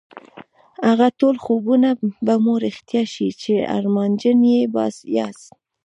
هغه 0.87 1.07
ټول 1.19 1.35
خوبونه 1.43 1.89
به 2.25 2.33
مو 2.43 2.53
رښتيا 2.65 3.03
شي 3.13 3.29
چې 3.41 3.53
ارمانجن 3.77 4.39
يې 4.53 4.59
ياست. 5.17 5.49